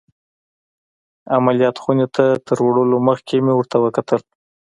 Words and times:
عمليات 1.37 1.75
خونې 1.83 2.07
ته 2.15 2.25
تر 2.47 2.57
وړلو 2.67 2.97
مخکې 3.07 3.35
مې 3.45 3.53
ورته 3.55 3.77
وکتل. 3.79 4.21